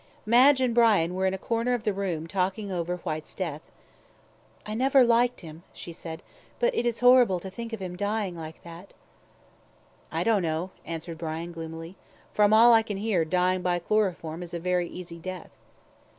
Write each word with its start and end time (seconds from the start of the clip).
Madge 0.25 0.61
and 0.61 0.73
Brian 0.73 1.13
were 1.13 1.27
in 1.27 1.33
a 1.35 1.37
corner 1.37 1.75
of 1.75 1.83
the 1.83 1.93
room 1.93 2.25
talking 2.25 2.71
over 2.71 2.97
Whyte's 2.97 3.35
death. 3.35 3.61
"I 4.65 4.73
never 4.73 5.03
liked 5.03 5.41
him," 5.41 5.61
she 5.73 5.93
said, 5.93 6.23
"but 6.59 6.73
it 6.73 6.87
is 6.87 7.01
horrible 7.01 7.39
to 7.39 7.51
think 7.51 7.71
of 7.71 7.79
him 7.79 7.95
dying 7.95 8.35
like 8.35 8.63
that." 8.63 8.95
"I 10.11 10.23
don't 10.23 10.41
know," 10.41 10.71
answered 10.85 11.19
Brian, 11.19 11.51
gloomily; 11.51 11.97
"from 12.33 12.51
all 12.51 12.73
I 12.73 12.81
can 12.81 12.97
hear 12.97 13.23
dying 13.23 13.61
by 13.61 13.77
chloroform 13.77 14.41
is 14.41 14.55
a 14.55 14.59
very 14.59 14.87
easy 14.87 15.19
death." 15.19 15.51